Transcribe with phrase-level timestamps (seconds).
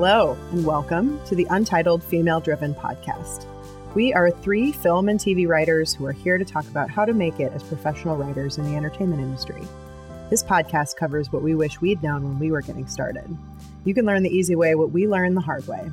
[0.00, 3.44] Hello, and welcome to the Untitled Female Driven Podcast.
[3.96, 7.12] We are three film and TV writers who are here to talk about how to
[7.12, 9.60] make it as professional writers in the entertainment industry.
[10.30, 13.26] This podcast covers what we wish we'd known when we were getting started.
[13.84, 15.90] You can learn the easy way what we learned the hard way.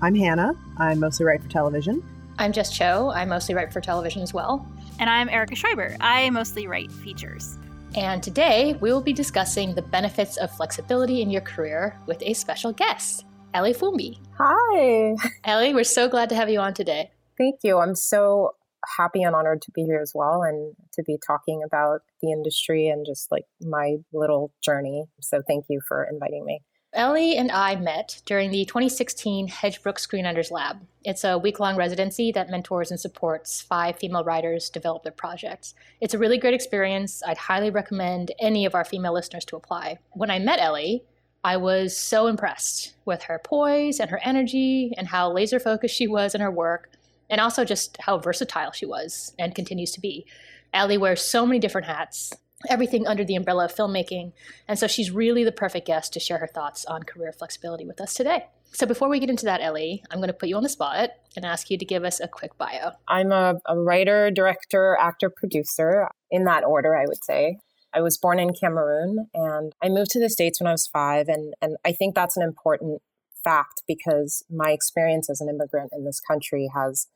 [0.00, 0.54] I'm Hannah.
[0.78, 2.04] I mostly write for television.
[2.38, 3.10] I'm Jess Cho.
[3.10, 4.64] I mostly write for television as well.
[5.00, 5.96] And I'm Erica Schreiber.
[6.00, 7.58] I mostly write features.
[7.96, 12.34] And today we will be discussing the benefits of flexibility in your career with a
[12.34, 14.18] special guest, Ellie Foumbi.
[14.38, 15.14] Hi.
[15.44, 17.10] Ellie, we're so glad to have you on today.
[17.38, 17.78] Thank you.
[17.78, 18.50] I'm so
[18.98, 22.86] happy and honored to be here as well and to be talking about the industry
[22.86, 25.04] and just like my little journey.
[25.22, 26.60] So thank you for inviting me.
[26.96, 30.78] Ellie and I met during the 2016 Hedgebrook Screenwriters Lab.
[31.04, 35.74] It's a week long residency that mentors and supports five female writers develop their projects.
[36.00, 37.22] It's a really great experience.
[37.26, 39.98] I'd highly recommend any of our female listeners to apply.
[40.12, 41.04] When I met Ellie,
[41.44, 46.08] I was so impressed with her poise and her energy and how laser focused she
[46.08, 46.92] was in her work,
[47.28, 50.24] and also just how versatile she was and continues to be.
[50.72, 52.32] Ellie wears so many different hats
[52.68, 54.32] everything under the umbrella of filmmaking.
[54.66, 58.00] And so she's really the perfect guest to share her thoughts on career flexibility with
[58.00, 58.46] us today.
[58.72, 61.10] So before we get into that, Ellie, I'm going to put you on the spot
[61.36, 62.92] and ask you to give us a quick bio.
[63.08, 67.58] I'm a, a writer, director, actor, producer, in that order, I would say.
[67.94, 71.28] I was born in Cameroon and I moved to the States when I was five.
[71.28, 73.00] And, and I think that's an important
[73.42, 77.06] fact because my experience as an immigrant in this country has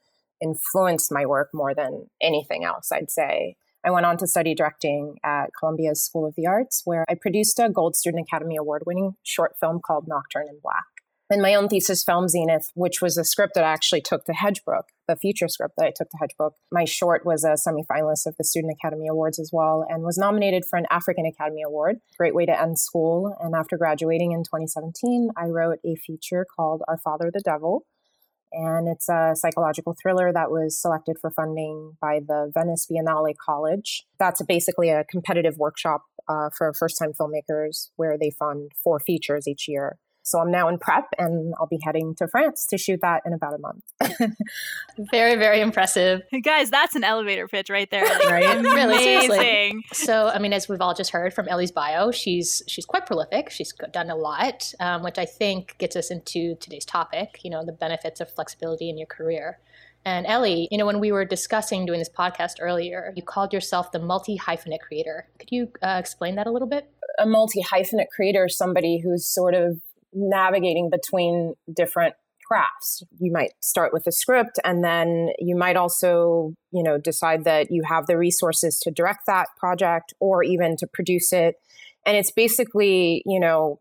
[0.40, 3.56] influenced my work more than anything else, I'd say.
[3.84, 7.58] I went on to study directing at Columbia's School of the Arts, where I produced
[7.58, 10.84] a Gold Student Academy Award winning short film called Nocturne in Black.
[11.32, 14.32] And my own thesis film, Zenith, which was a script that I actually took to
[14.32, 16.54] Hedgebrook, the feature script that I took to Hedgebrook.
[16.72, 20.64] My short was a semifinalist of the Student Academy Awards as well and was nominated
[20.68, 21.98] for an African Academy Award.
[22.18, 23.36] Great way to end school.
[23.40, 27.84] And after graduating in 2017, I wrote a feature called Our Father the Devil,
[28.52, 34.06] and it's a psychological thriller that was selected for funding by the Venice Biennale College.
[34.18, 39.46] That's basically a competitive workshop uh, for first time filmmakers where they fund four features
[39.46, 39.98] each year.
[40.30, 43.32] So I'm now in prep and I'll be heading to France to shoot that in
[43.32, 43.84] about a month.
[45.10, 46.22] very, very impressive.
[46.42, 48.04] Guys, that's an elevator pitch right there.
[48.20, 48.60] Like, right?
[48.60, 49.84] really, amazing.
[49.92, 53.50] So, I mean, as we've all just heard from Ellie's bio, she's she's quite prolific.
[53.50, 57.64] She's done a lot, um, which I think gets us into today's topic, you know,
[57.64, 59.58] the benefits of flexibility in your career.
[60.04, 63.92] And Ellie, you know, when we were discussing doing this podcast earlier, you called yourself
[63.92, 65.28] the multi hyphenate creator.
[65.38, 66.90] Could you uh, explain that a little bit?
[67.18, 69.80] A multi hyphenate creator is somebody who's sort of
[70.12, 72.14] navigating between different
[72.50, 73.02] crafts.
[73.18, 77.70] You might start with a script and then you might also, you know, decide that
[77.70, 81.56] you have the resources to direct that project or even to produce it.
[82.04, 83.80] And it's basically, you know,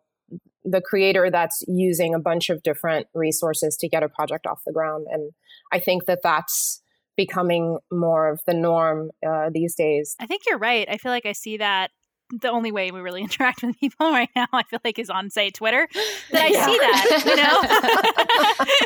[0.63, 4.73] the creator that's using a bunch of different resources to get a project off the
[4.73, 5.07] ground.
[5.09, 5.31] And
[5.71, 6.81] I think that that's
[7.17, 10.15] becoming more of the norm uh, these days.
[10.19, 10.87] I think you're right.
[10.89, 11.91] I feel like I see that
[12.31, 15.29] the only way we really interact with people right now, I feel like, is on
[15.29, 15.87] say Twitter.
[16.31, 16.65] That I yeah.
[16.65, 17.25] see that,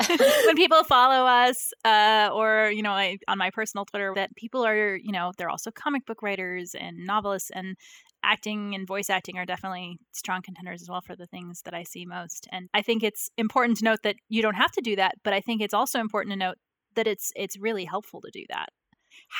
[0.07, 4.13] you know, when people follow us, uh, or you know, I, on my personal Twitter,
[4.15, 7.75] that people are, you know, they're also comic book writers and novelists, and
[8.23, 11.83] acting and voice acting are definitely strong contenders as well for the things that I
[11.83, 12.47] see most.
[12.51, 15.33] And I think it's important to note that you don't have to do that, but
[15.33, 16.57] I think it's also important to note
[16.95, 18.69] that it's it's really helpful to do that.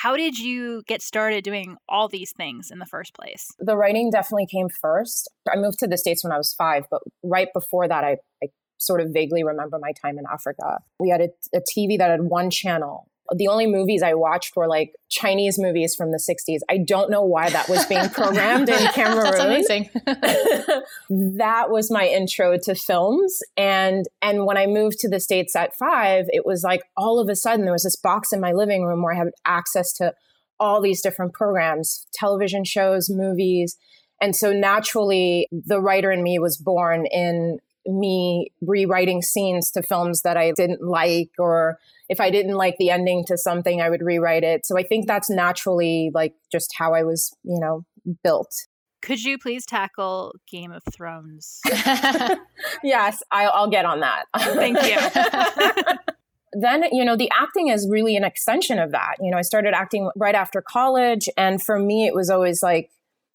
[0.02, 3.48] How did you get started doing all these things in the first place?
[3.60, 5.30] The writing definitely came first.
[5.50, 8.48] I moved to the States when I was five, but right before that, I, I
[8.78, 10.78] sort of vaguely remember my time in Africa.
[10.98, 14.68] We had a, a TV that had one channel the only movies I watched were
[14.68, 16.60] like Chinese movies from the 60s.
[16.68, 19.24] I don't know why that was being programmed in Cameroon.
[19.24, 19.90] That's amazing.
[21.38, 23.40] that was my intro to films.
[23.56, 27.28] And and when I moved to the States at five, it was like all of
[27.28, 30.14] a sudden there was this box in my living room where I had access to
[30.60, 33.76] all these different programs, television shows, movies.
[34.20, 40.22] And so naturally the writer in me was born in me rewriting scenes to films
[40.22, 41.78] that I didn't like or
[42.08, 44.66] if I didn't like the ending to something, I would rewrite it.
[44.66, 47.84] So I think that's naturally like just how I was, you know,
[48.22, 48.66] built.
[49.00, 51.60] Could you please tackle Game of Thrones?
[52.82, 54.24] yes, I'll, I'll get on that.
[54.34, 55.94] Thank you.
[56.54, 59.74] then you know the acting is really an extension of that you know i started
[59.74, 62.90] acting right after college and for me it was always like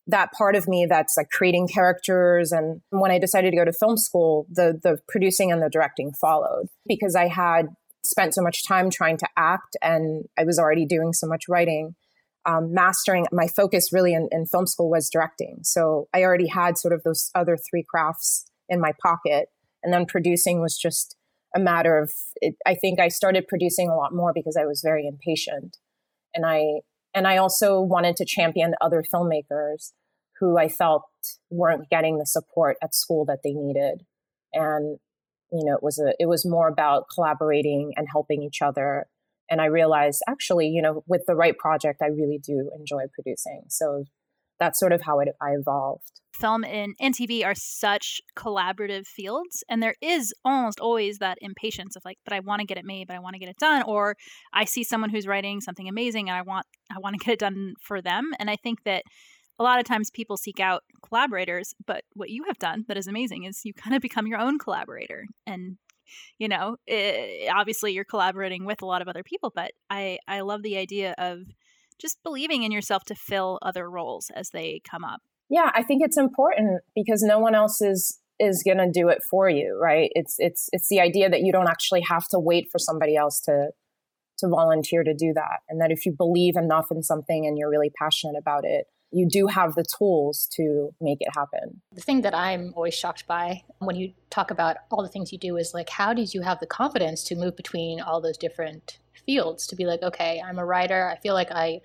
[0.09, 3.73] that part of me that's like creating characters and when i decided to go to
[3.73, 7.67] film school the the producing and the directing followed because i had
[8.09, 11.95] spent so much time trying to act and I was already doing so much writing.
[12.45, 15.59] Um, mastering my focus really in, in, film school was directing.
[15.63, 19.49] So I already had sort of those other three crafts in my pocket.
[19.83, 21.15] And then producing was just
[21.53, 24.81] a matter of, it, I think I started producing a lot more because I was
[24.81, 25.77] very impatient.
[26.33, 26.79] And I,
[27.13, 29.91] and I also wanted to champion other filmmakers
[30.39, 31.03] who I felt
[31.49, 34.03] weren't getting the support at school that they needed.
[34.53, 34.99] And,
[35.51, 39.07] you know, it was a, it was more about collaborating and helping each other.
[39.49, 43.63] And I realized actually, you know, with the right project, I really do enjoy producing.
[43.69, 44.05] So
[44.59, 46.21] that's sort of how it, I evolved.
[46.33, 51.95] Film and, and TV are such collaborative fields, and there is almost always that impatience
[51.95, 53.57] of like, but I want to get it made, but I want to get it
[53.59, 54.15] done, or
[54.53, 57.39] I see someone who's writing something amazing, and I want I want to get it
[57.39, 58.31] done for them.
[58.39, 59.03] And I think that
[59.59, 63.07] a lot of times people seek out collaborators, but what you have done that is
[63.07, 65.77] amazing is you kind of become your own collaborator, and
[66.37, 70.19] you know, it, eh, obviously you're collaborating with a lot of other people, but I
[70.27, 71.39] I love the idea of
[71.99, 75.21] just believing in yourself to fill other roles as they come up.
[75.49, 79.19] Yeah, I think it's important because no one else is is going to do it
[79.29, 80.09] for you, right?
[80.15, 83.41] It's it's it's the idea that you don't actually have to wait for somebody else
[83.41, 83.71] to
[84.39, 87.69] to volunteer to do that and that if you believe enough in something and you're
[87.69, 91.81] really passionate about it, you do have the tools to make it happen.
[91.93, 95.37] The thing that I'm always shocked by when you talk about all the things you
[95.39, 98.99] do is like how did you have the confidence to move between all those different
[99.25, 101.07] fields to be like, okay, I'm a writer.
[101.07, 101.81] I feel like I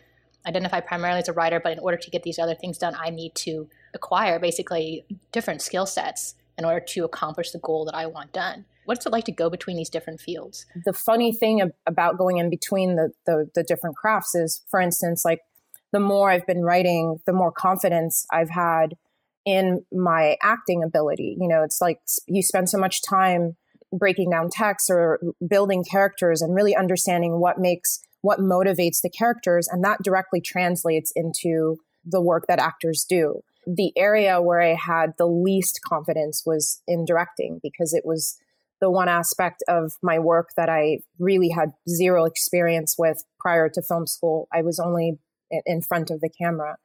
[0.47, 3.11] identify primarily as a writer, but in order to get these other things done, I
[3.11, 8.07] need to acquire basically different skill sets in order to accomplish the goal that I
[8.07, 8.67] want done.
[8.85, 10.67] What's it like to go between these different fields?
[10.85, 15.25] The funny thing about going in between the, the, the different crafts is, for instance,
[15.25, 15.41] like
[15.95, 18.97] the more I've been writing, the more confidence I've had
[19.47, 21.37] in my acting ability.
[21.41, 23.57] You know, it's like you spend so much time
[23.93, 29.69] breaking down text or building characters and really understanding what makes what motivates the characters
[29.71, 35.13] and that directly translates into the work that actors do the area where i had
[35.17, 38.37] the least confidence was in directing because it was
[38.81, 43.81] the one aspect of my work that i really had zero experience with prior to
[43.81, 45.19] film school i was only
[45.51, 46.77] in front of the camera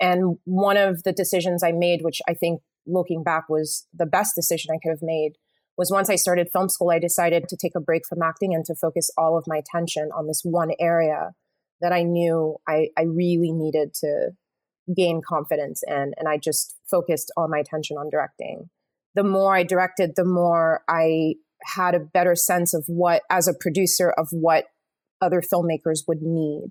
[0.00, 4.34] and one of the decisions i made which i think looking back was the best
[4.34, 5.32] decision i could have made
[5.76, 8.64] was once I started film school, I decided to take a break from acting and
[8.66, 11.32] to focus all of my attention on this one area
[11.80, 14.30] that I knew I, I really needed to
[14.94, 16.12] gain confidence in.
[16.16, 18.70] And I just focused all my attention on directing.
[19.14, 21.34] The more I directed, the more I
[21.74, 24.66] had a better sense of what, as a producer, of what
[25.20, 26.70] other filmmakers would need.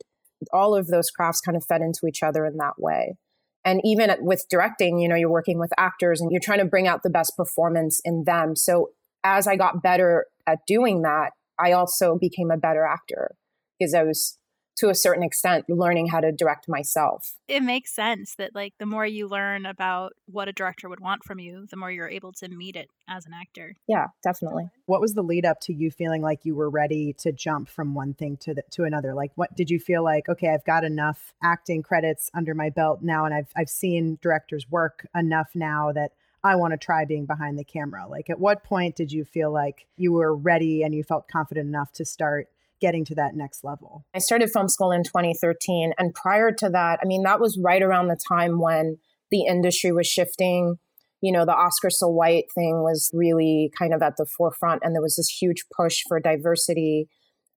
[0.52, 3.18] All of those crafts kind of fed into each other in that way.
[3.66, 6.88] And even with directing, you know, you're working with actors and you're trying to bring
[6.88, 8.56] out the best performance in them.
[8.56, 8.90] So
[9.24, 13.36] as I got better at doing that, I also became a better actor
[13.80, 14.38] because I was
[14.76, 17.36] to a certain extent learning how to direct myself.
[17.48, 21.24] It makes sense that like the more you learn about what a director would want
[21.24, 23.76] from you, the more you're able to meet it as an actor.
[23.88, 24.70] Yeah, definitely.
[24.86, 27.94] What was the lead up to you feeling like you were ready to jump from
[27.94, 29.14] one thing to the, to another?
[29.14, 33.02] Like what did you feel like, okay, I've got enough acting credits under my belt
[33.02, 36.12] now and I've I've seen directors work enough now that
[36.44, 38.06] I want to try being behind the camera.
[38.08, 41.68] Like at what point did you feel like you were ready and you felt confident
[41.68, 42.50] enough to start
[42.84, 44.06] getting to that next level?
[44.14, 45.94] I started film school in 2013.
[45.98, 48.98] And prior to that, I mean, that was right around the time when
[49.32, 50.76] the industry was shifting.
[51.22, 54.94] You know, the Oscar so white thing was really kind of at the forefront, and
[54.94, 57.08] there was this huge push for diversity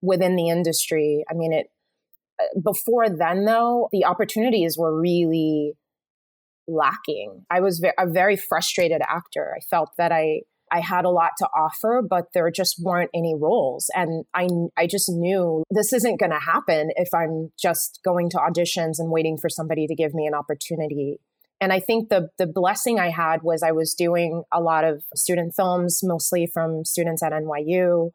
[0.01, 1.25] within the industry.
[1.29, 1.67] I mean, it
[2.41, 5.73] uh, before then though, the opportunities were really
[6.69, 7.45] lacking.
[7.51, 9.53] I was a very frustrated actor.
[9.57, 13.35] I felt that I I had a lot to offer, but there just weren't any
[13.35, 13.89] roles.
[13.95, 18.39] And I, I just knew this isn't going to happen if I'm just going to
[18.39, 21.21] auditions and waiting for somebody to give me an opportunity.
[21.61, 25.03] And I think the, the blessing I had was I was doing a lot of
[25.15, 28.11] student films, mostly from students at NYU.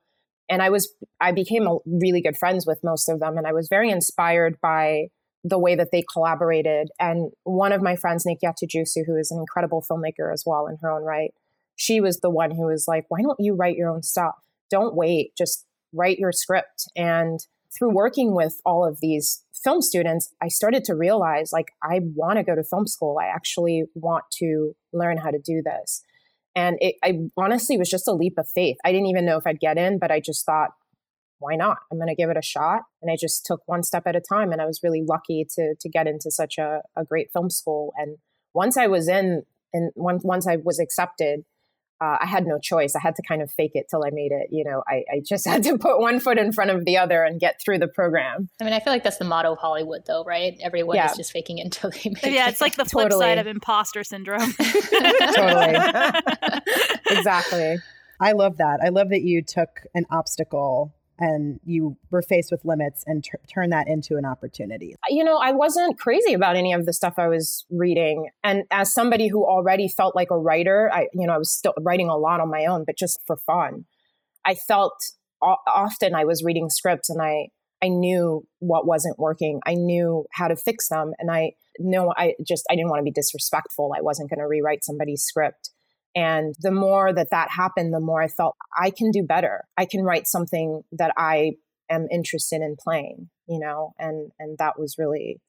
[0.49, 3.37] And I was, I became really good friends with most of them.
[3.37, 5.07] And I was very inspired by
[5.43, 6.89] the way that they collaborated.
[6.99, 10.77] And one of my friends, Nikia Tujusu, who is an incredible filmmaker as well in
[10.81, 11.33] her own right,
[11.81, 14.35] she was the one who was like, why don't you write your own stuff?
[14.69, 16.85] Don't wait, just write your script.
[16.95, 17.39] And
[17.75, 22.37] through working with all of these film students, I started to realize like, I want
[22.37, 23.17] to go to film school.
[23.19, 26.03] I actually want to learn how to do this.
[26.55, 28.77] And it, I honestly was just a leap of faith.
[28.85, 30.69] I didn't even know if I'd get in, but I just thought,
[31.39, 31.77] why not?
[31.91, 32.81] I'm going to give it a shot.
[33.01, 34.51] And I just took one step at a time.
[34.51, 37.91] And I was really lucky to, to get into such a, a great film school.
[37.97, 38.17] And
[38.53, 41.45] once I was in, and once, once I was accepted,
[42.01, 42.95] uh, I had no choice.
[42.95, 44.47] I had to kind of fake it till I made it.
[44.49, 47.23] You know, I, I, just had to put one foot in front of the other
[47.23, 48.49] and get through the program.
[48.59, 50.57] I mean, I feel like that's the motto of Hollywood, though, right?
[50.61, 51.11] Everyone yeah.
[51.11, 52.33] is just faking it until they make yeah, it.
[52.33, 53.25] Yeah, it's like the flip totally.
[53.25, 54.51] side of imposter syndrome.
[55.35, 55.75] totally.
[57.09, 57.77] exactly.
[58.19, 58.79] I love that.
[58.83, 63.31] I love that you took an obstacle and you were faced with limits and t-
[63.53, 64.95] turn that into an opportunity.
[65.07, 68.29] You know, I wasn't crazy about any of the stuff I was reading.
[68.43, 71.73] And as somebody who already felt like a writer, I, you know, I was still
[71.79, 73.85] writing a lot on my own, but just for fun.
[74.43, 74.95] I felt
[75.41, 77.49] often I was reading scripts and I,
[77.83, 79.59] I knew what wasn't working.
[79.65, 81.13] I knew how to fix them.
[81.19, 83.93] And I know I just, I didn't want to be disrespectful.
[83.95, 85.69] I wasn't going to rewrite somebody's script.
[86.15, 89.63] And the more that that happened, the more I felt I can do better.
[89.77, 91.53] I can write something that I
[91.89, 95.39] am interested in playing, you know, and and that was really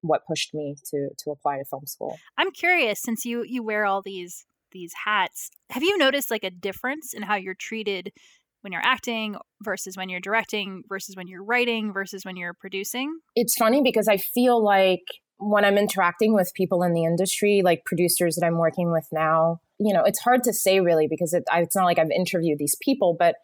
[0.00, 2.16] what pushed me to to apply to film school.
[2.38, 6.50] I'm curious since you you wear all these these hats, have you noticed like a
[6.50, 8.12] difference in how you're treated
[8.60, 13.20] when you're acting versus when you're directing versus when you're writing versus when you're producing?
[13.34, 15.04] It's funny because I feel like
[15.38, 19.60] when I'm interacting with people in the industry, like producers that I'm working with now,
[19.78, 22.76] you know, it's hard to say really because it, it's not like I've interviewed these
[22.80, 23.36] people, but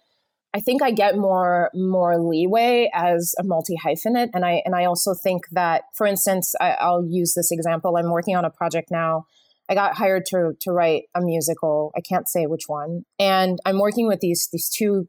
[0.53, 4.85] I think I get more more leeway as a multi hyphenate, and I and I
[4.85, 7.97] also think that, for instance, I, I'll use this example.
[7.97, 9.27] I'm working on a project now.
[9.69, 11.93] I got hired to to write a musical.
[11.97, 15.07] I can't say which one, and I'm working with these these two,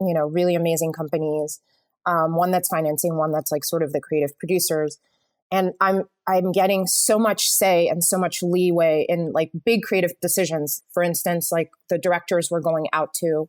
[0.00, 1.60] you know, really amazing companies.
[2.06, 4.98] Um, one that's financing, one that's like sort of the creative producers
[5.50, 10.12] and i'm i'm getting so much say and so much leeway in like big creative
[10.20, 10.82] decisions.
[10.92, 13.48] For instance like the directors we're going out to.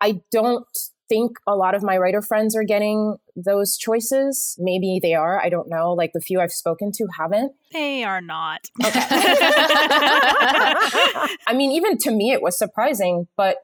[0.00, 0.66] I don't
[1.08, 4.56] think a lot of my writer friends are getting those choices.
[4.58, 5.92] Maybe they are i don't know.
[5.92, 7.52] Like the few i've spoken to haven't.
[7.72, 8.68] They are not.
[8.84, 9.00] Okay.
[11.46, 13.58] I mean even to me it was surprising but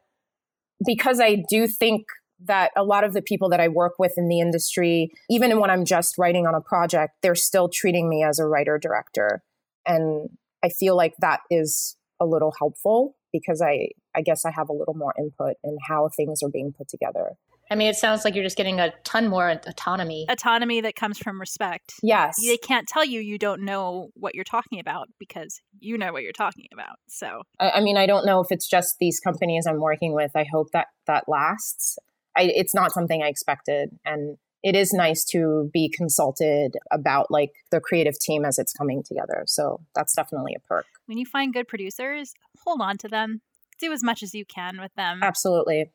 [0.85, 2.07] because i do think
[2.47, 5.71] that a lot of the people that I work with in the industry, even when
[5.71, 9.43] I'm just writing on a project, they're still treating me as a writer director.
[9.87, 10.31] And
[10.65, 14.73] I feel like that is a little helpful because I, I guess I have a
[14.73, 17.37] little more input in how things are being put together.
[17.71, 20.27] I mean, it sounds like you're just getting a ton more autonomy.
[20.29, 21.95] Autonomy that comes from respect.
[22.03, 22.37] Yes.
[22.39, 26.23] They can't tell you you don't know what you're talking about because you know what
[26.23, 26.97] you're talking about.
[27.09, 30.33] So, I, I mean, I don't know if it's just these companies I'm working with.
[30.35, 31.99] I hope that that lasts.
[32.37, 33.91] I, it's not something I expected.
[34.05, 39.03] And it is nice to be consulted about like the creative team as it's coming
[39.03, 39.45] together.
[39.47, 40.87] So that's definitely a perk.
[41.07, 42.35] When you find good producers,
[42.65, 43.41] hold on to them.
[43.81, 45.21] Do as much as you can with them.
[45.23, 45.91] Absolutely.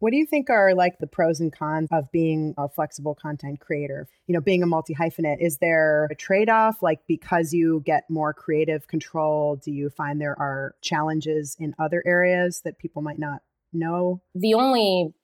[0.00, 3.58] What do you think are like the pros and cons of being a flexible content
[3.58, 4.06] creator?
[4.28, 6.82] You know, being a multi hyphenate, is there a trade off?
[6.82, 12.02] Like, because you get more creative control, do you find there are challenges in other
[12.06, 13.42] areas that people might not
[13.72, 14.20] know?
[14.36, 15.14] The only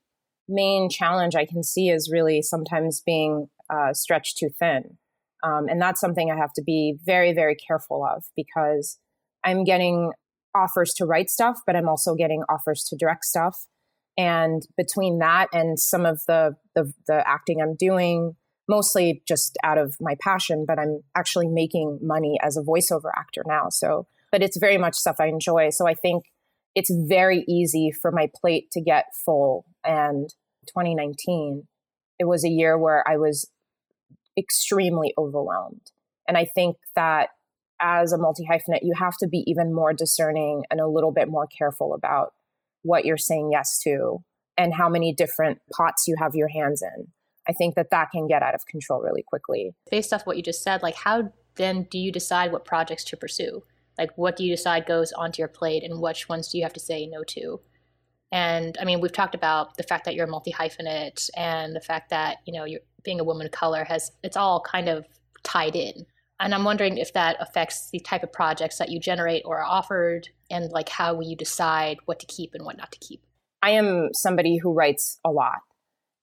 [0.49, 4.99] main challenge I can see is really sometimes being uh, stretched too thin.
[5.45, 8.99] Um, and that's something I have to be very, very careful of because
[9.45, 10.13] I'm getting
[10.55, 13.67] offers to write stuff, but I'm also getting offers to direct stuff.
[14.17, 18.37] And between that and some of the, the, the acting I'm doing,
[18.69, 23.43] mostly just out of my passion, but I'm actually making money as a voiceover actor
[23.47, 23.69] now.
[23.69, 25.71] So, but it's very much stuff I enjoy.
[25.71, 26.25] So I think
[26.75, 29.65] it's very easy for my plate to get full.
[29.85, 30.29] And
[30.69, 31.67] 2019,
[32.19, 33.49] it was a year where I was
[34.37, 35.93] extremely overwhelmed.
[36.27, 37.31] And I think that
[37.81, 41.29] as a multi hyphenate, you have to be even more discerning and a little bit
[41.29, 42.33] more careful about
[42.83, 44.23] what you're saying yes to
[44.57, 47.09] and how many different pots you have your hands in.
[47.49, 49.75] I think that that can get out of control really quickly.
[49.91, 53.17] Based off what you just said, like how then do you decide what projects to
[53.17, 53.63] pursue?
[53.99, 56.73] Like, what do you decide goes onto your plate, and which ones do you have
[56.75, 57.61] to say no to?
[58.33, 61.81] And I mean, we've talked about the fact that you're a multi hyphenate, and the
[61.81, 65.07] fact that you know you're being a woman of color has it's all kind of
[65.43, 66.07] tied in.
[66.41, 69.65] And I'm wondering if that affects the type of projects that you generate or are
[69.65, 73.23] offered, and like how will you decide what to keep and what not to keep?
[73.63, 75.61] I am somebody who writes a lot,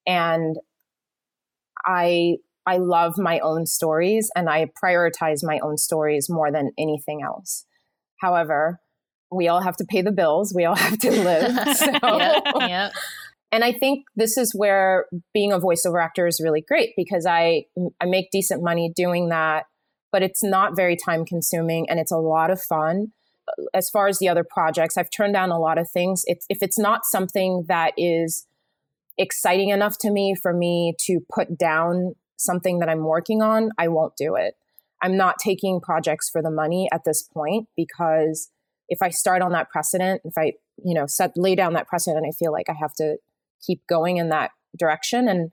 [0.06, 0.58] and
[1.86, 7.22] I I love my own stories and I prioritize my own stories more than anything
[7.24, 7.66] else.
[8.20, 8.80] However,
[9.32, 11.58] we all have to pay the bills, we all have to live.
[11.78, 11.92] So.
[12.18, 12.92] yeah, yeah.
[13.52, 17.66] And I think this is where being a voiceover actor is really great because I
[18.00, 19.66] I make decent money doing that,
[20.12, 23.12] but it's not very time consuming and it's a lot of fun.
[23.48, 26.24] Uh, as far as the other projects, I've turned down a lot of things.
[26.28, 28.46] It's, if it's not something that is
[29.18, 33.88] exciting enough to me for me to put down something that I'm working on, I
[33.88, 34.56] won't do it.
[35.02, 38.50] I'm not taking projects for the money at this point because
[38.88, 42.26] if I start on that precedent, if I, you know, set lay down that precedent,
[42.28, 43.18] I feel like I have to
[43.66, 45.28] keep going in that direction.
[45.28, 45.52] And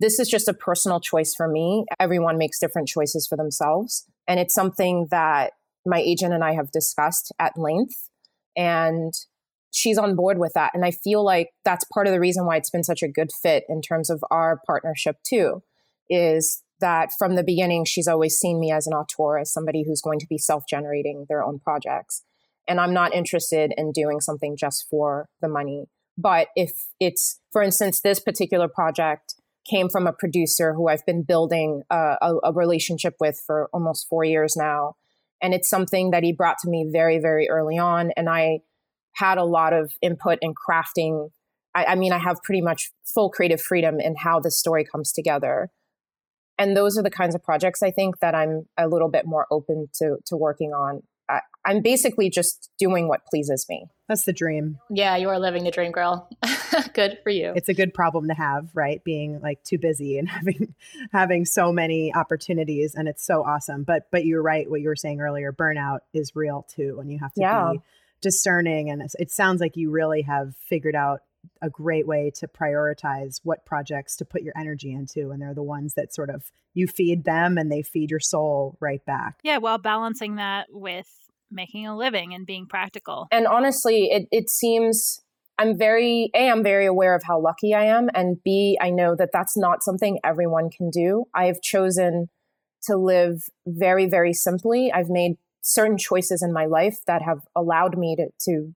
[0.00, 1.84] this is just a personal choice for me.
[2.00, 4.06] Everyone makes different choices for themselves.
[4.26, 5.52] And it's something that
[5.86, 8.08] my agent and I have discussed at length.
[8.56, 9.12] And
[9.72, 10.72] she's on board with that.
[10.74, 13.30] And I feel like that's part of the reason why it's been such a good
[13.42, 15.62] fit in terms of our partnership too,
[16.10, 20.02] is that from the beginning, she's always seen me as an auteur, as somebody who's
[20.02, 22.24] going to be self generating their own projects.
[22.68, 25.86] And I'm not interested in doing something just for the money.
[26.18, 29.34] But if it's, for instance, this particular project
[29.68, 34.08] came from a producer who I've been building a, a, a relationship with for almost
[34.08, 34.94] four years now.
[35.42, 38.10] And it's something that he brought to me very, very early on.
[38.16, 38.60] And I
[39.14, 41.30] had a lot of input in crafting.
[41.74, 45.12] I, I mean, I have pretty much full creative freedom in how the story comes
[45.12, 45.70] together.
[46.60, 49.46] And those are the kinds of projects I think that I'm a little bit more
[49.50, 51.02] open to, to working on.
[51.26, 53.86] I, I'm basically just doing what pleases me.
[54.08, 54.76] That's the dream.
[54.90, 56.28] Yeah, you are living the dream, girl.
[56.92, 57.54] good for you.
[57.56, 59.02] It's a good problem to have, right?
[59.04, 60.74] Being like too busy and having
[61.12, 63.84] having so many opportunities and it's so awesome.
[63.84, 67.20] But but you're right what you were saying earlier, burnout is real too and you
[67.20, 67.70] have to yeah.
[67.72, 67.80] be
[68.20, 71.20] discerning and it sounds like you really have figured out
[71.62, 75.62] a great way to prioritize what projects to put your energy into and they're the
[75.62, 79.38] ones that sort of you feed them and they feed your soul right back.
[79.42, 81.08] Yeah while balancing that with
[81.50, 83.28] making a living and being practical.
[83.30, 85.20] And honestly it, it seems
[85.58, 89.14] i'm very a i'm very aware of how lucky i am and b i know
[89.14, 91.24] that that's not something everyone can do.
[91.34, 92.28] I've chosen
[92.84, 94.90] to live very very simply.
[94.92, 98.74] I've made certain choices in my life that have allowed me to, to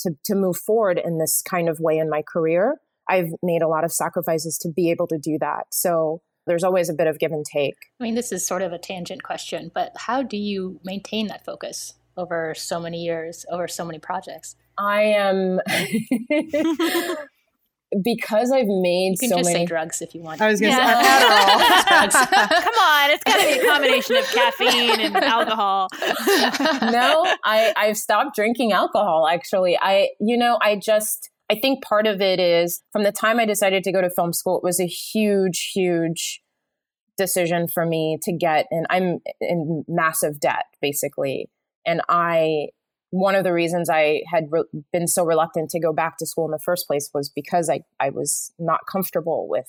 [0.00, 2.80] to to move forward in this kind of way in my career.
[3.08, 5.66] I've made a lot of sacrifices to be able to do that.
[5.70, 7.74] So there's always a bit of give and take.
[8.00, 11.44] I mean, this is sort of a tangent question, but how do you maintain that
[11.44, 14.56] focus over so many years, over so many projects?
[14.78, 15.60] I am
[18.02, 20.40] because I've made you can so just many say drugs if you want.
[20.40, 21.02] I was going to yeah.
[21.02, 22.14] say drugs.
[22.64, 25.88] Come on, it's got to be a combination of caffeine and alcohol.
[26.92, 29.26] no, I I've stopped drinking alcohol.
[29.26, 33.40] Actually, I you know I just I think part of it is from the time
[33.40, 36.42] I decided to go to film school, it was a huge, huge
[37.18, 41.50] decision for me to get, and I'm in massive debt basically,
[41.84, 42.68] and I
[43.10, 46.44] one of the reasons I had re- been so reluctant to go back to school
[46.46, 49.68] in the first place was because I, I was not comfortable with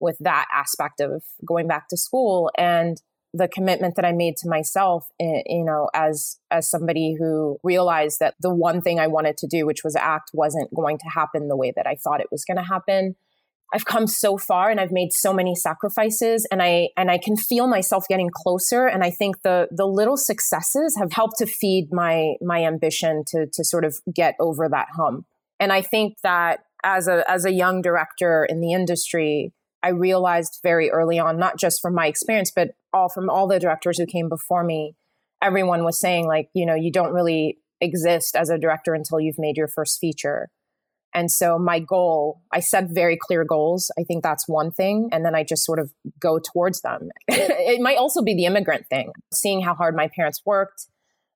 [0.00, 3.02] with that aspect of going back to school and
[3.32, 8.34] the commitment that I made to myself, you know, as as somebody who realized that
[8.40, 11.56] the one thing I wanted to do, which was act, wasn't going to happen the
[11.56, 13.14] way that I thought it was going to happen.
[13.72, 17.36] I've come so far and I've made so many sacrifices and I and I can
[17.36, 21.92] feel myself getting closer and I think the the little successes have helped to feed
[21.92, 25.26] my my ambition to to sort of get over that hump.
[25.60, 29.52] And I think that as a as a young director in the industry,
[29.82, 33.60] I realized very early on not just from my experience but all from all the
[33.60, 34.96] directors who came before me,
[35.40, 39.38] everyone was saying like, you know, you don't really exist as a director until you've
[39.38, 40.50] made your first feature
[41.12, 43.90] and so my goal, I set very clear goals.
[43.98, 45.08] I think that's one thing.
[45.12, 47.10] And then I just sort of go towards them.
[47.28, 50.86] it might also be the immigrant thing, seeing how hard my parents worked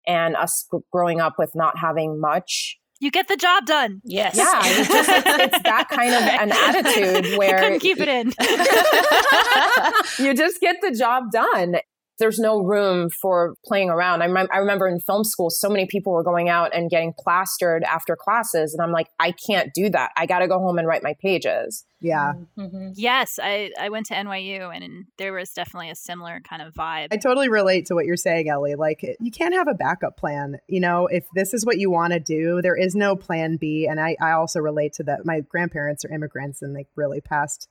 [0.07, 2.79] and us growing up with not having much.
[3.01, 4.01] You get the job done.
[4.05, 4.37] Yes.
[4.37, 4.61] Yeah.
[4.63, 7.59] It's, just, it's, it's that kind of an attitude where.
[7.59, 8.29] couldn't keep it in.
[10.25, 11.77] you just get the job done
[12.19, 14.23] there's no room for playing around.
[14.23, 17.13] I, rem- I remember in film school, so many people were going out and getting
[17.19, 18.73] plastered after classes.
[18.73, 20.11] And I'm like, I can't do that.
[20.17, 21.85] I got to go home and write my pages.
[22.01, 22.35] Yeah.
[22.57, 22.91] Mm-hmm.
[22.95, 23.41] Yes.
[23.43, 27.09] I, I went to NYU and there was definitely a similar kind of vibe.
[27.11, 28.77] I totally relate to what you're saying, Ellie.
[28.77, 30.59] Like, you can't have a backup plan.
[30.69, 33.89] You know, if this is what you want to do, there is no plan B.
[33.91, 35.25] And I, I also relate to that.
[35.25, 37.69] My grandparents are immigrants and they really passed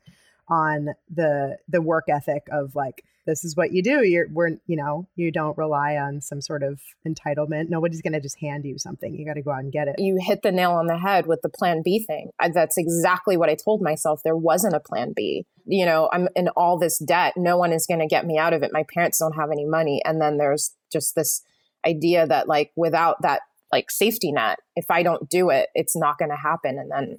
[0.49, 4.75] on the the work ethic of like this is what you do you're we're you
[4.75, 8.77] know you don't rely on some sort of entitlement nobody's going to just hand you
[8.77, 10.97] something you got to go out and get it you hit the nail on the
[10.97, 14.79] head with the plan b thing that's exactly what i told myself there wasn't a
[14.79, 18.25] plan b you know i'm in all this debt no one is going to get
[18.25, 21.41] me out of it my parents don't have any money and then there's just this
[21.85, 26.17] idea that like without that like safety net if i don't do it it's not
[26.17, 27.17] going to happen and then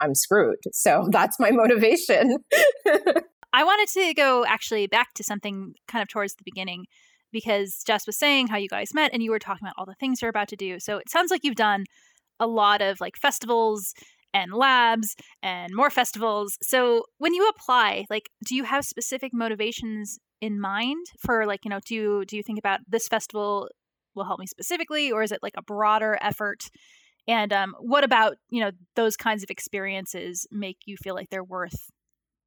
[0.00, 0.58] I'm screwed.
[0.72, 2.38] So that's my motivation.
[3.54, 6.86] I wanted to go actually back to something kind of towards the beginning
[7.30, 9.94] because Jess was saying how you guys met and you were talking about all the
[9.94, 10.80] things you're about to do.
[10.80, 11.84] So it sounds like you've done
[12.40, 13.94] a lot of like festivals
[14.32, 16.58] and labs and more festivals.
[16.62, 21.70] So when you apply, like do you have specific motivations in mind for like, you
[21.70, 23.68] know, do you do you think about this festival
[24.16, 26.64] will help me specifically or is it like a broader effort?
[27.28, 31.44] And um, what about, you know, those kinds of experiences make you feel like they're
[31.44, 31.92] worth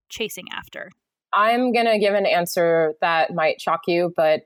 [0.10, 0.90] chasing after?
[1.34, 4.42] I'm going to give an answer that might shock you, but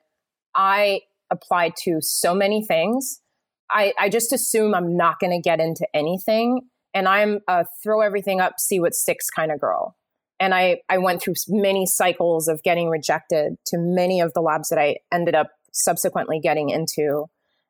[0.55, 3.21] I applied to so many things.
[3.69, 6.61] I, I just assume I'm not going to get into anything.
[6.93, 9.95] And I'm a throw everything up, see what sticks kind of girl.
[10.39, 14.69] And I, I went through many cycles of getting rejected to many of the labs
[14.69, 17.27] that I ended up subsequently getting into.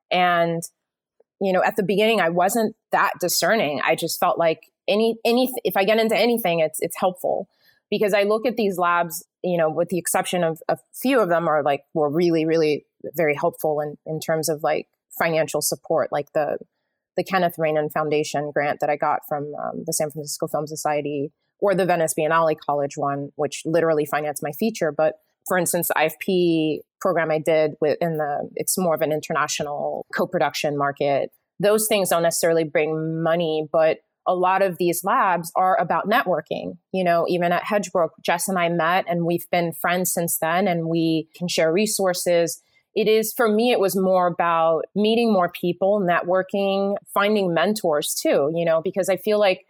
[0.09, 0.63] And,
[1.39, 3.81] you know, at the beginning, I wasn't that discerning.
[3.85, 7.47] I just felt like any, any, if I get into anything, it's, it's helpful
[7.91, 11.29] because I look at these labs, you know, with the exception of a few of
[11.29, 14.87] them are like, were really, really very helpful in, in terms of like
[15.19, 16.57] financial support, like the,
[17.17, 21.31] the Kenneth Rainin Foundation grant that I got from um, the San Francisco Film Society
[21.59, 24.93] or the Venice Biennale College one, which literally financed my feature.
[24.95, 29.11] But for instance, the IFP program I did with in the it's more of an
[29.11, 31.31] international co-production market.
[31.59, 36.77] Those things don't necessarily bring money, but a lot of these labs are about networking.
[36.91, 40.67] You know, even at Hedgebrook, Jess and I met and we've been friends since then
[40.67, 42.61] and we can share resources.
[42.95, 48.51] It is for me, it was more about meeting more people, networking, finding mentors too,
[48.53, 49.65] you know, because I feel like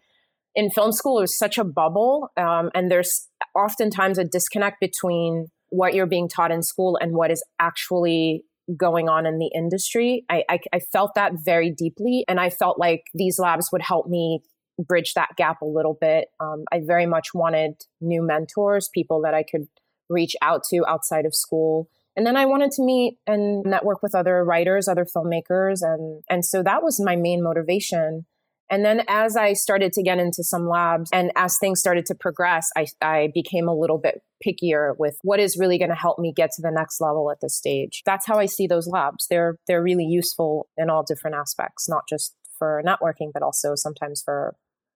[0.55, 5.47] in film school it was such a bubble um, and there's oftentimes a disconnect between
[5.69, 8.43] what you're being taught in school and what is actually
[8.77, 12.79] going on in the industry I, I, I felt that very deeply and i felt
[12.79, 14.41] like these labs would help me
[14.79, 16.29] bridge that gap a little bit.
[16.39, 19.67] Um, i very much wanted new mentors people that i could
[20.09, 21.89] reach out to outside of school.
[22.15, 26.45] And then i wanted to meet and network with other writers other filmmakers and and
[26.45, 28.25] so that was my main motivation
[28.71, 32.15] and then as I started to get into some labs and as things started to
[32.15, 36.17] progress, I, I became a little bit pickier with what is really going to help
[36.17, 38.01] me get to the next level at this stage.
[38.05, 39.27] That's how I see those labs.
[39.29, 44.21] They're they're really useful in all different aspects, not just for networking, but also sometimes
[44.23, 44.55] for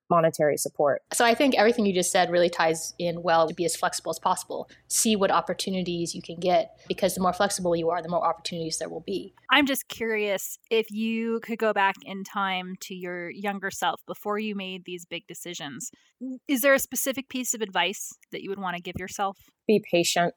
[0.09, 1.01] monetary support.
[1.13, 4.11] So I think everything you just said really ties in well to be as flexible
[4.11, 4.69] as possible.
[4.87, 8.77] See what opportunities you can get because the more flexible you are, the more opportunities
[8.77, 9.33] there will be.
[9.49, 14.37] I'm just curious if you could go back in time to your younger self before
[14.39, 15.91] you made these big decisions.
[16.47, 19.37] Is there a specific piece of advice that you would want to give yourself?
[19.67, 20.33] Be patient.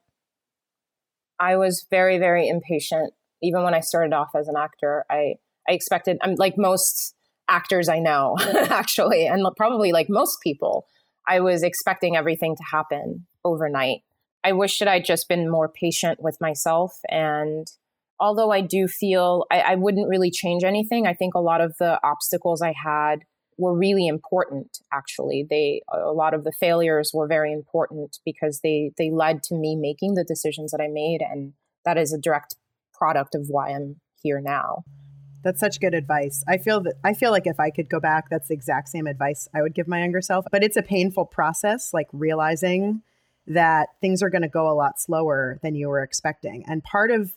[1.39, 5.05] I was very very impatient even when I started off as an actor.
[5.11, 5.35] I
[5.69, 7.15] I expected I'm like most
[7.49, 8.37] actors I know,
[8.71, 10.87] actually, and probably like most people,
[11.27, 14.03] I was expecting everything to happen overnight.
[14.45, 16.99] I wish that I'd just been more patient with myself.
[17.09, 17.67] And
[18.21, 21.77] although I do feel I, I wouldn't really change anything, I think a lot of
[21.79, 23.25] the obstacles I had
[23.59, 28.93] were really important actually they a lot of the failures were very important because they
[28.97, 31.53] they led to me making the decisions that i made and
[31.85, 32.55] that is a direct
[32.95, 34.85] product of why i'm here now
[35.49, 36.45] that's such good advice.
[36.47, 39.07] I feel that I feel like if I could go back, that's the exact same
[39.07, 40.45] advice I would give my younger self.
[40.53, 43.01] But it's a painful process, like realizing
[43.47, 46.65] that things are going to go a lot slower than you were expecting.
[46.67, 47.33] And part of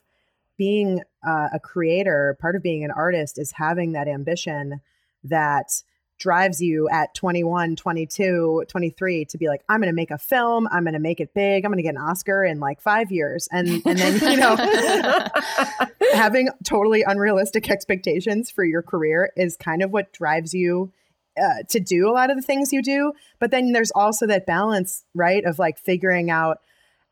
[0.58, 4.82] being uh, a creator, part of being an artist is having that ambition
[5.24, 5.82] that
[6.22, 10.68] drives you at 21, 22, 23 to be like, I'm going to make a film.
[10.72, 11.66] I'm going to make it big.
[11.66, 13.50] I'm going to get an Oscar in like five years.
[13.52, 14.56] And, and then, you know,
[16.14, 20.94] having totally unrealistic expectations for your career is kind of what drives you
[21.42, 23.14] uh, to do a lot of the things you do.
[23.40, 25.44] But then there's also that balance, right?
[25.44, 26.60] Of like figuring out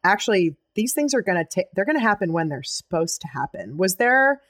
[0.03, 3.27] actually these things are going to take, they're going to happen when they're supposed to
[3.27, 3.75] happen.
[3.77, 4.41] Was there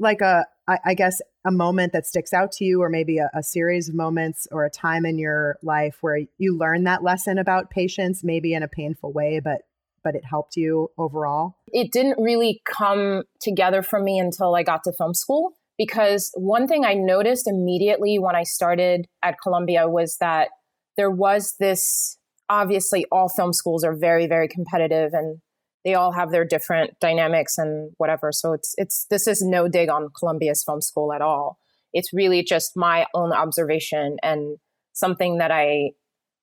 [0.00, 3.30] like a, I, I guess, a moment that sticks out to you, or maybe a,
[3.34, 7.38] a, series of moments or a time in your life where you learned that lesson
[7.38, 9.62] about patience, maybe in a painful way, but
[10.04, 11.56] but it helped you overall?
[11.72, 15.54] It didn't really come together for me until I got to film school.
[15.76, 20.48] Because one thing I noticed immediately when I started at Columbia was that
[20.96, 25.40] there was this obviously, all film schools are very, very competitive and
[25.88, 28.30] they all have their different dynamics and whatever.
[28.30, 31.58] So it's it's this is no dig on Columbia's film school at all.
[31.94, 34.58] It's really just my own observation and
[34.92, 35.92] something that I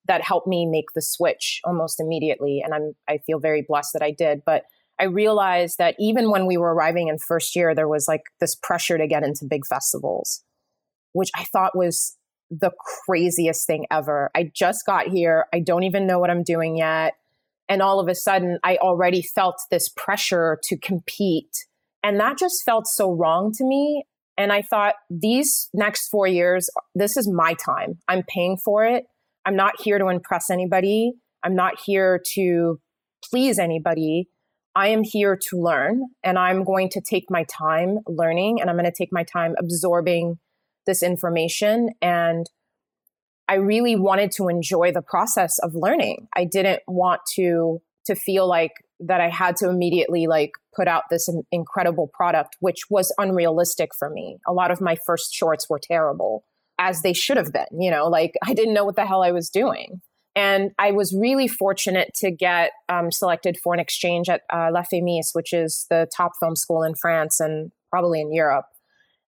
[0.08, 2.64] that helped me make the switch almost immediately.
[2.66, 4.42] And I'm I feel very blessed that I did.
[4.44, 4.64] But
[5.00, 8.56] I realized that even when we were arriving in first year, there was like this
[8.56, 10.42] pressure to get into big festivals,
[11.14, 12.18] which I thought was
[12.50, 12.72] the
[13.06, 14.32] craziest thing ever.
[14.34, 15.46] I just got here.
[15.54, 17.14] I don't even know what I'm doing yet.
[17.68, 21.66] And all of a sudden, I already felt this pressure to compete.
[22.04, 24.06] And that just felt so wrong to me.
[24.38, 28.00] And I thought, these next four years, this is my time.
[28.08, 29.06] I'm paying for it.
[29.46, 31.14] I'm not here to impress anybody.
[31.44, 32.80] I'm not here to
[33.24, 34.30] please anybody.
[34.76, 38.76] I am here to learn and I'm going to take my time learning and I'm
[38.76, 40.38] going to take my time absorbing
[40.86, 41.90] this information.
[42.02, 42.46] And
[43.48, 46.28] I really wanted to enjoy the process of learning.
[46.36, 51.04] I didn't want to to feel like that I had to immediately like put out
[51.10, 54.38] this incredible product, which was unrealistic for me.
[54.48, 56.46] A lot of my first shorts were terrible,
[56.80, 57.82] as they should have been.
[57.82, 60.02] You know, like I didn't know what the hell I was doing.
[60.36, 64.84] And I was really fortunate to get um, selected for an exchange at uh, La
[64.84, 68.66] Femis, which is the top film school in France and probably in Europe.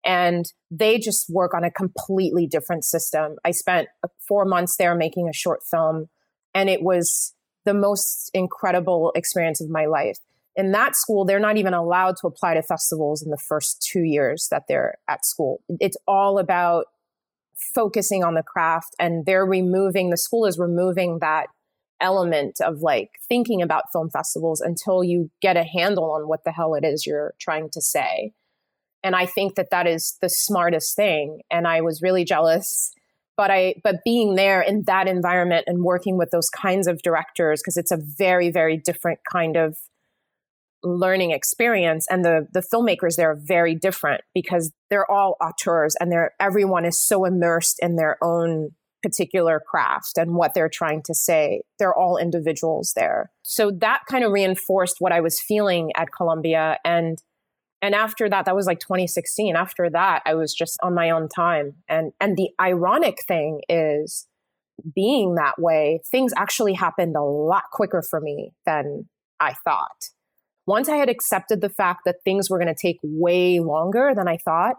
[0.07, 3.35] And they just work on a completely different system.
[3.43, 6.07] I spent uh, four months there making a short film,
[6.55, 7.33] and it was
[7.65, 10.17] the most incredible experience of my life.
[10.55, 14.03] In that school, they're not even allowed to apply to festivals in the first two
[14.03, 15.61] years that they're at school.
[15.81, 16.85] It's all about
[17.75, 21.47] focusing on the craft and they're removing, the school is removing that
[21.99, 26.51] element of like thinking about film festivals until you get a handle on what the
[26.51, 28.31] hell it is you're trying to say.
[29.07, 31.41] And I think that that is the smartest thing.
[31.49, 32.91] And I was really jealous
[33.37, 37.61] but I but being there in that environment and working with those kinds of directors
[37.61, 39.77] because it's a very very different kind of
[40.83, 42.07] learning experience.
[42.09, 46.83] And the the filmmakers there are very different because they're all auteurs and they're everyone
[46.83, 48.71] is so immersed in their own
[49.03, 51.61] particular craft and what they're trying to say.
[51.77, 53.31] They're all individuals there.
[53.43, 56.79] So that kind of reinforced what i was feeling at columbia.
[56.83, 57.21] And
[57.81, 61.27] and after that that was like 2016 after that i was just on my own
[61.29, 61.73] time.
[61.87, 64.27] And and the ironic thing is
[64.95, 69.07] being that way things actually happened a lot quicker for me than
[69.39, 70.09] i thought.
[70.65, 74.27] Once i had accepted the fact that things were going to take way longer than
[74.27, 74.75] i thought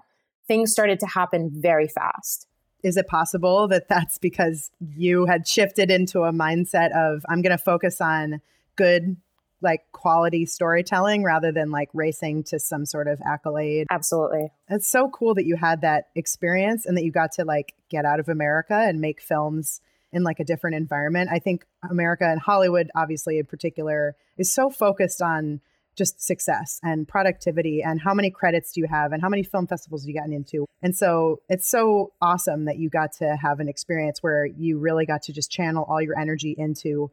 [0.46, 2.46] things started to happen very fast.
[2.82, 7.56] Is it possible that that's because you had shifted into a mindset of i'm going
[7.56, 8.40] to focus on
[8.76, 9.16] good
[9.60, 13.86] like quality storytelling rather than like racing to some sort of accolade.
[13.90, 14.50] Absolutely.
[14.68, 18.04] It's so cool that you had that experience and that you got to like get
[18.04, 19.80] out of America and make films
[20.12, 21.28] in like a different environment.
[21.30, 25.60] I think America and Hollywood obviously in particular is so focused on
[25.96, 29.66] just success and productivity and how many credits do you have and how many film
[29.66, 30.64] festivals have you gotten into.
[30.80, 35.04] And so it's so awesome that you got to have an experience where you really
[35.04, 37.10] got to just channel all your energy into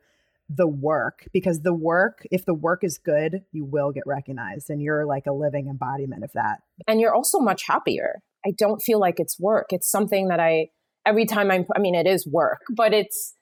[0.49, 4.81] the work because the work if the work is good you will get recognized and
[4.81, 8.99] you're like a living embodiment of that and you're also much happier i don't feel
[8.99, 10.67] like it's work it's something that i
[11.05, 13.33] every time i'm i mean it is work but it's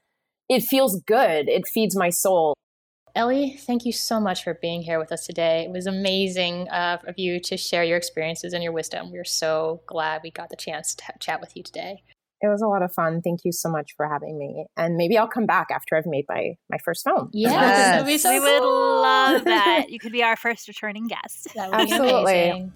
[0.48, 2.54] it feels good it feeds my soul
[3.16, 5.66] Ellie, thank you so much for being here with us today.
[5.66, 9.12] It was amazing uh, of you to share your experiences and your wisdom.
[9.12, 12.02] We're so glad we got the chance to chat with you today.
[12.44, 13.22] It was a lot of fun.
[13.22, 14.66] Thank you so much for having me.
[14.76, 17.30] And maybe I'll come back after I've made my my first film.
[17.32, 18.22] Yes, yes.
[18.22, 18.48] So we cool.
[18.60, 19.86] would love that.
[19.90, 21.48] You could be our first returning guest.
[21.56, 22.34] That would Absolutely.
[22.34, 22.74] be amazing.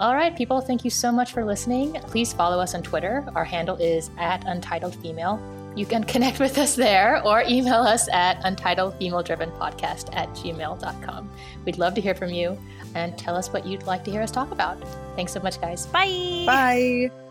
[0.00, 1.94] All right, people, thank you so much for listening.
[2.08, 3.24] Please follow us on Twitter.
[3.36, 5.40] Our handle is at Untitled Female.
[5.76, 11.30] You can connect with us there or email us at untitledfemaledrivenpodcast at gmail.com.
[11.64, 12.58] We'd love to hear from you
[12.94, 14.82] and tell us what you'd like to hear us talk about.
[15.16, 15.86] Thanks so much, guys.
[15.86, 16.44] Bye.
[16.46, 17.23] Bye.